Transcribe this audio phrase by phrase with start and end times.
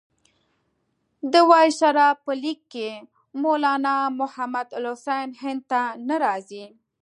[1.31, 2.89] د وایسرا په لیک کې
[3.41, 6.65] مولنا محمودالحسن هند ته نه راځي.